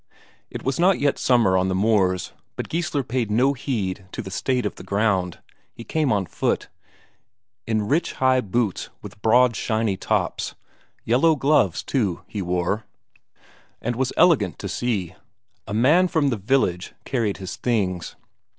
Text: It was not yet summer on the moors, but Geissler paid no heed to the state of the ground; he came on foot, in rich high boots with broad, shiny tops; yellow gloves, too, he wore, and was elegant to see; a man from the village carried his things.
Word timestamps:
It 0.49 0.63
was 0.63 0.79
not 0.79 0.99
yet 0.99 1.19
summer 1.19 1.55
on 1.55 1.67
the 1.67 1.75
moors, 1.75 2.31
but 2.55 2.69
Geissler 2.69 3.03
paid 3.03 3.29
no 3.29 3.53
heed 3.53 4.07
to 4.13 4.23
the 4.23 4.31
state 4.31 4.65
of 4.65 4.73
the 4.77 4.83
ground; 4.83 5.37
he 5.75 5.83
came 5.83 6.11
on 6.11 6.25
foot, 6.25 6.69
in 7.67 7.87
rich 7.87 8.13
high 8.13 8.41
boots 8.41 8.89
with 9.03 9.21
broad, 9.21 9.55
shiny 9.55 9.97
tops; 9.97 10.55
yellow 11.03 11.35
gloves, 11.35 11.83
too, 11.83 12.23
he 12.25 12.41
wore, 12.41 12.83
and 13.79 13.95
was 13.95 14.11
elegant 14.17 14.57
to 14.57 14.67
see; 14.67 15.13
a 15.67 15.73
man 15.75 16.07
from 16.07 16.29
the 16.29 16.35
village 16.37 16.95
carried 17.05 17.37
his 17.37 17.55
things. 17.55 18.15